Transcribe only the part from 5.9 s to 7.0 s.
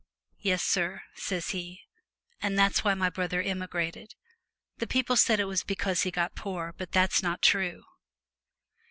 he got poor, but